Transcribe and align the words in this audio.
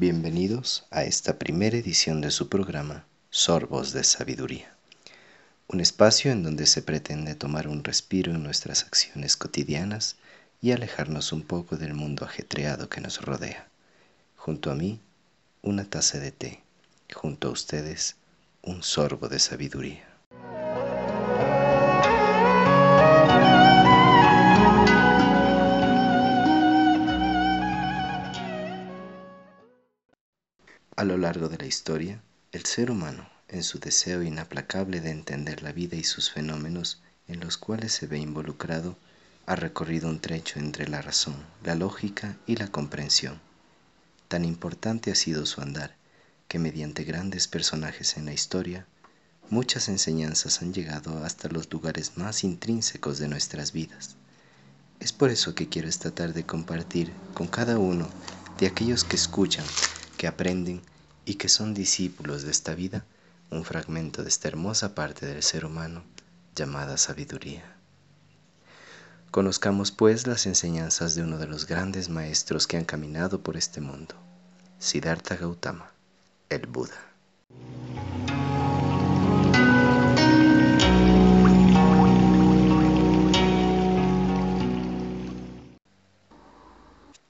Bienvenidos 0.00 0.86
a 0.92 1.02
esta 1.02 1.40
primera 1.40 1.76
edición 1.76 2.20
de 2.20 2.30
su 2.30 2.48
programa 2.48 3.04
Sorbos 3.30 3.92
de 3.92 4.04
Sabiduría, 4.04 4.72
un 5.66 5.80
espacio 5.80 6.30
en 6.30 6.44
donde 6.44 6.66
se 6.66 6.82
pretende 6.82 7.34
tomar 7.34 7.66
un 7.66 7.82
respiro 7.82 8.32
en 8.32 8.44
nuestras 8.44 8.84
acciones 8.84 9.36
cotidianas 9.36 10.14
y 10.62 10.70
alejarnos 10.70 11.32
un 11.32 11.42
poco 11.42 11.76
del 11.76 11.94
mundo 11.94 12.24
ajetreado 12.24 12.88
que 12.88 13.00
nos 13.00 13.20
rodea. 13.22 13.66
Junto 14.36 14.70
a 14.70 14.76
mí, 14.76 15.00
una 15.62 15.82
taza 15.82 16.20
de 16.20 16.30
té, 16.30 16.60
junto 17.12 17.48
a 17.48 17.50
ustedes, 17.50 18.14
un 18.62 18.84
sorbo 18.84 19.28
de 19.28 19.40
sabiduría. 19.40 20.07
A 30.98 31.04
lo 31.04 31.16
largo 31.16 31.48
de 31.48 31.58
la 31.58 31.66
historia, 31.66 32.20
el 32.50 32.64
ser 32.64 32.90
humano, 32.90 33.30
en 33.46 33.62
su 33.62 33.78
deseo 33.78 34.24
inaplacable 34.24 35.00
de 35.00 35.12
entender 35.12 35.62
la 35.62 35.70
vida 35.70 35.96
y 35.96 36.02
sus 36.02 36.28
fenómenos 36.32 37.00
en 37.28 37.38
los 37.38 37.56
cuales 37.56 37.92
se 37.92 38.08
ve 38.08 38.18
involucrado, 38.18 38.98
ha 39.46 39.54
recorrido 39.54 40.08
un 40.08 40.18
trecho 40.18 40.58
entre 40.58 40.88
la 40.88 41.00
razón, 41.00 41.36
la 41.62 41.76
lógica 41.76 42.36
y 42.48 42.56
la 42.56 42.66
comprensión. 42.66 43.40
Tan 44.26 44.44
importante 44.44 45.12
ha 45.12 45.14
sido 45.14 45.46
su 45.46 45.60
andar 45.60 45.94
que 46.48 46.58
mediante 46.58 47.04
grandes 47.04 47.46
personajes 47.46 48.16
en 48.16 48.24
la 48.24 48.32
historia, 48.32 48.84
muchas 49.50 49.88
enseñanzas 49.88 50.62
han 50.62 50.74
llegado 50.74 51.24
hasta 51.24 51.48
los 51.48 51.72
lugares 51.72 52.16
más 52.16 52.42
intrínsecos 52.42 53.20
de 53.20 53.28
nuestras 53.28 53.70
vidas. 53.70 54.16
Es 54.98 55.12
por 55.12 55.30
eso 55.30 55.54
que 55.54 55.68
quiero 55.68 55.88
esta 55.88 56.10
tarde 56.10 56.42
compartir 56.42 57.12
con 57.34 57.46
cada 57.46 57.78
uno 57.78 58.08
de 58.58 58.66
aquellos 58.66 59.04
que 59.04 59.14
escuchan 59.14 59.64
que 60.18 60.26
aprenden 60.26 60.82
y 61.24 61.36
que 61.36 61.48
son 61.48 61.72
discípulos 61.72 62.42
de 62.42 62.50
esta 62.50 62.74
vida, 62.74 63.06
un 63.50 63.64
fragmento 63.64 64.22
de 64.22 64.28
esta 64.28 64.48
hermosa 64.48 64.94
parte 64.94 65.24
del 65.24 65.42
ser 65.42 65.64
humano 65.64 66.02
llamada 66.54 66.98
sabiduría. 66.98 67.64
Conozcamos 69.30 69.92
pues 69.92 70.26
las 70.26 70.44
enseñanzas 70.46 71.14
de 71.14 71.22
uno 71.22 71.38
de 71.38 71.46
los 71.46 71.66
grandes 71.66 72.08
maestros 72.08 72.66
que 72.66 72.76
han 72.76 72.84
caminado 72.84 73.42
por 73.42 73.56
este 73.56 73.80
mundo, 73.80 74.14
Siddhartha 74.78 75.36
Gautama, 75.36 75.92
el 76.50 76.66
Buda. 76.66 76.98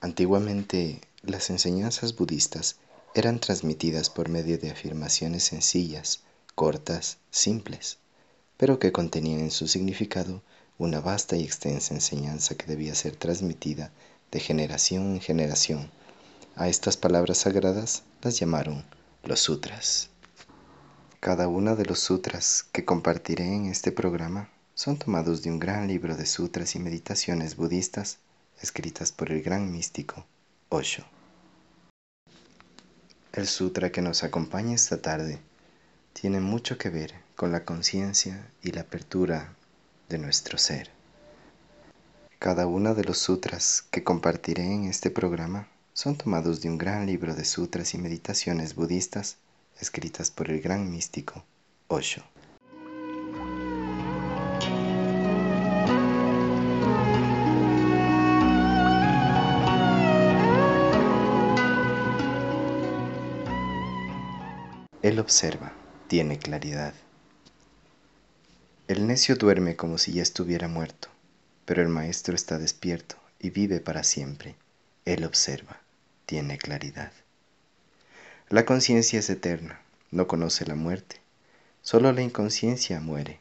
Antiguamente, 0.00 1.00
las 1.30 1.50
enseñanzas 1.50 2.16
budistas 2.16 2.76
eran 3.14 3.40
transmitidas 3.40 4.10
por 4.10 4.28
medio 4.28 4.58
de 4.58 4.70
afirmaciones 4.70 5.44
sencillas, 5.44 6.20
cortas, 6.54 7.18
simples, 7.30 7.98
pero 8.56 8.78
que 8.78 8.92
contenían 8.92 9.40
en 9.40 9.50
su 9.50 9.68
significado 9.68 10.42
una 10.78 11.00
vasta 11.00 11.36
y 11.36 11.42
extensa 11.44 11.94
enseñanza 11.94 12.54
que 12.54 12.66
debía 12.66 12.94
ser 12.94 13.16
transmitida 13.16 13.90
de 14.30 14.40
generación 14.40 15.14
en 15.14 15.20
generación. 15.20 15.90
A 16.56 16.68
estas 16.68 16.96
palabras 16.96 17.38
sagradas 17.38 18.02
las 18.22 18.38
llamaron 18.38 18.84
los 19.24 19.40
sutras. 19.40 20.10
Cada 21.20 21.48
uno 21.48 21.76
de 21.76 21.86
los 21.86 22.00
sutras 22.00 22.64
que 22.72 22.84
compartiré 22.84 23.46
en 23.46 23.66
este 23.66 23.92
programa 23.92 24.50
son 24.74 24.98
tomados 24.98 25.42
de 25.42 25.50
un 25.50 25.58
gran 25.58 25.88
libro 25.88 26.16
de 26.16 26.26
sutras 26.26 26.74
y 26.74 26.78
meditaciones 26.78 27.56
budistas 27.56 28.18
escritas 28.60 29.12
por 29.12 29.32
el 29.32 29.42
gran 29.42 29.72
místico 29.72 30.26
Osho. 30.68 31.15
El 33.36 33.48
sutra 33.48 33.92
que 33.92 34.00
nos 34.00 34.24
acompaña 34.24 34.74
esta 34.74 35.02
tarde 35.02 35.38
tiene 36.14 36.40
mucho 36.40 36.78
que 36.78 36.88
ver 36.88 37.12
con 37.34 37.52
la 37.52 37.66
conciencia 37.66 38.50
y 38.62 38.72
la 38.72 38.80
apertura 38.80 39.54
de 40.08 40.16
nuestro 40.16 40.56
ser. 40.56 40.88
Cada 42.38 42.66
uno 42.66 42.94
de 42.94 43.04
los 43.04 43.18
sutras 43.18 43.84
que 43.90 44.02
compartiré 44.02 44.64
en 44.64 44.84
este 44.84 45.10
programa 45.10 45.68
son 45.92 46.16
tomados 46.16 46.62
de 46.62 46.70
un 46.70 46.78
gran 46.78 47.04
libro 47.04 47.34
de 47.34 47.44
sutras 47.44 47.92
y 47.92 47.98
meditaciones 47.98 48.74
budistas 48.74 49.36
escritas 49.78 50.30
por 50.30 50.50
el 50.50 50.62
gran 50.62 50.90
místico 50.90 51.44
Osho. 51.88 52.22
Él 65.16 65.20
observa, 65.20 65.72
tiene 66.08 66.38
claridad. 66.38 66.92
El 68.86 69.06
necio 69.06 69.36
duerme 69.36 69.74
como 69.74 69.96
si 69.96 70.12
ya 70.12 70.20
estuviera 70.20 70.68
muerto, 70.68 71.08
pero 71.64 71.80
el 71.80 71.88
maestro 71.88 72.34
está 72.34 72.58
despierto 72.58 73.16
y 73.40 73.48
vive 73.48 73.80
para 73.80 74.04
siempre. 74.04 74.56
Él 75.06 75.24
observa, 75.24 75.80
tiene 76.26 76.58
claridad. 76.58 77.12
La 78.50 78.66
conciencia 78.66 79.18
es 79.18 79.30
eterna, 79.30 79.80
no 80.10 80.28
conoce 80.28 80.66
la 80.66 80.74
muerte, 80.74 81.16
solo 81.80 82.12
la 82.12 82.20
inconsciencia 82.20 83.00
muere. 83.00 83.40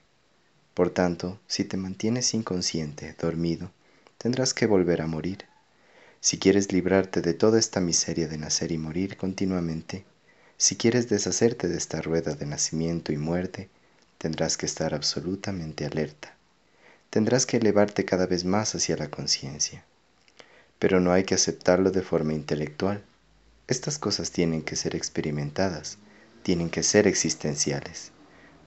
Por 0.76 0.92
tanto, 0.92 1.42
si 1.46 1.66
te 1.66 1.76
mantienes 1.76 2.34
inconsciente, 2.34 3.18
dormido, 3.20 3.70
tendrás 4.18 4.54
que 4.54 4.66
volver 4.66 5.02
a 5.02 5.08
morir. 5.08 5.40
Si 6.22 6.40
quieres 6.40 6.72
librarte 6.72 7.22
de 7.22 7.34
toda 7.34 7.60
esta 7.60 7.82
miseria 7.82 8.30
de 8.30 8.38
nacer 8.38 8.72
y 8.72 8.78
morir 8.78 9.18
continuamente, 9.18 10.06
si 10.58 10.78
quieres 10.78 11.10
deshacerte 11.10 11.68
de 11.68 11.78
esta 11.78 12.02
rueda 12.02 12.36
de 12.36 12.46
nacimiento 12.46 13.12
y 13.12 13.18
muerte, 13.18 13.70
tendrás 14.18 14.58
que 14.58 14.66
estar 14.66 14.94
absolutamente 14.94 15.86
alerta. 15.86 16.34
Tendrás 17.10 17.46
que 17.46 17.58
elevarte 17.58 18.06
cada 18.06 18.26
vez 18.26 18.46
más 18.46 18.74
hacia 18.74 18.96
la 18.98 19.10
conciencia. 19.10 19.84
Pero 20.80 21.00
no 21.00 21.12
hay 21.12 21.24
que 21.24 21.36
aceptarlo 21.36 21.92
de 21.92 22.02
forma 22.02 22.34
intelectual. 22.34 23.04
Estas 23.68 24.00
cosas 24.00 24.32
tienen 24.32 24.62
que 24.62 24.76
ser 24.76 24.96
experimentadas, 24.96 25.98
tienen 26.44 26.70
que 26.70 26.84
ser 26.84 27.08
existenciales. 27.08 28.12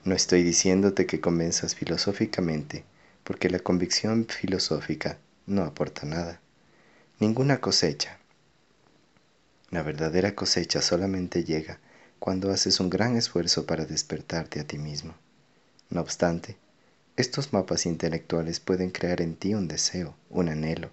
No 0.05 0.15
estoy 0.15 0.43
diciéndote 0.43 1.07
que 1.07 1.21
convenzas 1.21 1.75
filosóficamente, 1.75 2.85
porque 3.25 3.51
la 3.51 3.59
convicción 3.59 4.27
filosófica 4.27 5.19
no 5.47 5.63
aporta 5.65 6.07
nada. 6.07 6.41
Ninguna 7.19 7.61
cosecha, 7.61 8.19
la 9.71 9.83
verdadera 9.83 10.35
cosecha 10.35 10.81
solamente 10.81 11.45
llega 11.45 11.79
cuando 12.19 12.51
haces 12.51 12.81
un 12.81 12.89
gran 12.89 13.17
esfuerzo 13.17 13.67
para 13.67 13.85
despertarte 13.85 14.61
a 14.61 14.65
ti 14.65 14.79
mismo. 14.79 15.15
No 15.91 16.01
obstante, 16.01 16.57
estos 17.17 17.53
mapas 17.53 17.85
intelectuales 17.85 18.61
pueden 18.61 18.91
crear 18.91 19.21
en 19.21 19.37
ti 19.37 19.55
un 19.55 19.69
deseo, 19.69 20.15
un 20.31 20.49
anhelo, 20.49 20.91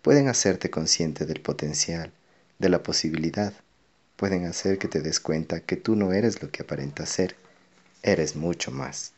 pueden 0.00 0.28
hacerte 0.28 0.70
consciente 0.70 1.26
del 1.26 1.40
potencial, 1.40 2.12
de 2.58 2.68
la 2.68 2.82
posibilidad, 2.82 3.52
pueden 4.16 4.44
hacer 4.46 4.78
que 4.78 4.88
te 4.88 5.00
des 5.00 5.18
cuenta 5.18 5.60
que 5.60 5.76
tú 5.76 5.96
no 5.96 6.12
eres 6.12 6.40
lo 6.40 6.50
que 6.50 6.62
aparentas 6.62 7.08
ser, 7.08 7.34
eres 8.02 8.36
mucho 8.36 8.70
más. 8.70 9.12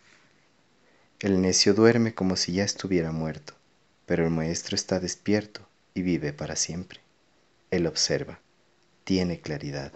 El 1.21 1.43
necio 1.43 1.75
duerme 1.75 2.15
como 2.15 2.37
si 2.37 2.53
ya 2.53 2.65
estuviera 2.65 3.13
muerto, 3.13 3.53
pero 4.07 4.25
el 4.25 4.31
maestro 4.31 4.75
está 4.75 5.01
despierto 5.01 5.67
y 5.93 6.03
vive 6.03 6.33
para 6.33 6.57
siempre. 6.57 7.01
Él 7.71 7.87
observa 7.87 8.41
tiene 9.07 9.39
claridad. 9.39 9.93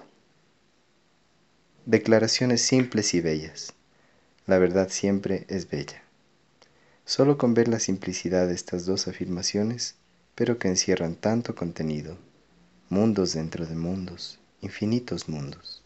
Declaraciones 1.85 2.63
simples 2.63 3.13
y 3.15 3.21
bellas. 3.21 3.73
La 4.47 4.59
verdad 4.59 4.89
siempre 4.89 5.47
es 5.49 5.69
bella. 5.69 6.01
Solo 7.07 7.37
con 7.37 7.53
ver 7.53 7.67
la 7.67 7.81
simplicidad 7.81 8.47
de 8.47 8.55
estas 8.55 8.87
dos 8.87 9.09
afirmaciones, 9.09 9.97
pero 10.37 10.61
que 10.61 10.69
encierran 10.69 11.17
tanto 11.17 11.57
contenido, 11.57 12.19
mundos 12.89 13.33
dentro 13.33 13.67
de 13.67 13.75
mundos, 13.75 14.39
infinitos 14.61 15.29
mundos. 15.29 15.83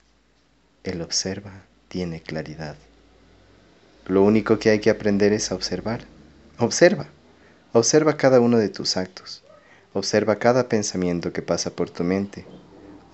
Él 0.82 1.00
observa, 1.00 1.64
tiene 1.88 2.20
claridad. 2.20 2.76
Lo 4.06 4.22
único 4.22 4.58
que 4.58 4.68
hay 4.68 4.80
que 4.80 4.90
aprender 4.90 5.32
es 5.32 5.50
a 5.50 5.54
observar. 5.54 6.04
Observa. 6.58 7.08
Observa 7.72 8.18
cada 8.18 8.40
uno 8.40 8.58
de 8.58 8.68
tus 8.68 8.98
actos. 8.98 9.42
Observa 9.94 10.38
cada 10.38 10.68
pensamiento 10.68 11.32
que 11.32 11.40
pasa 11.40 11.70
por 11.70 11.88
tu 11.88 12.04
mente 12.04 12.44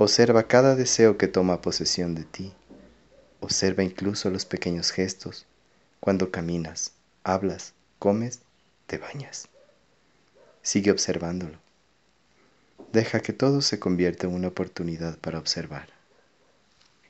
Observa 0.02 0.44
cada 0.44 0.76
deseo 0.76 1.18
que 1.18 1.28
toma 1.28 1.60
posesión 1.60 2.14
de 2.14 2.24
ti. 2.24 2.54
Observa 3.40 3.82
incluso 3.82 4.30
los 4.30 4.46
pequeños 4.46 4.92
gestos, 4.92 5.44
cuando 6.00 6.30
caminas, 6.30 6.92
hablas, 7.22 7.74
comes, 7.98 8.40
te 8.86 8.96
bañas. 8.96 9.48
Sigue 10.62 10.90
observándolo. 10.90 11.58
Deja 12.94 13.20
que 13.20 13.34
todo 13.34 13.60
se 13.60 13.78
convierta 13.78 14.26
en 14.26 14.32
una 14.32 14.48
oportunidad 14.48 15.18
para 15.18 15.38
observar. 15.38 15.90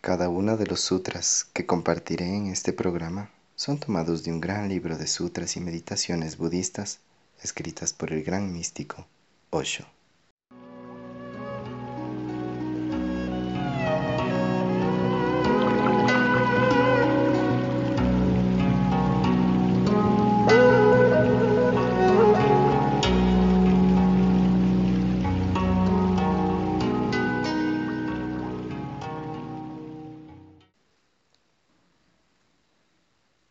Cada 0.01 0.29
uno 0.29 0.57
de 0.57 0.67
los 0.67 0.81
sutras 0.81 1.47
que 1.53 1.67
compartiré 1.67 2.27
en 2.27 2.49
este 2.49 2.73
programa 2.73 3.31
son 3.55 3.79
tomados 3.79 4.25
de 4.25 4.33
un 4.33 4.41
gran 4.41 4.69
libro 4.69 4.99
de 4.99 5.07
sutras 5.07 5.55
y 5.57 5.61
meditaciones 5.61 6.37
budistas 6.37 6.99
escritas 7.41 7.93
por 7.93 8.13
el 8.13 8.25
gran 8.25 8.53
místico 8.53 9.07
Osho. 9.51 9.87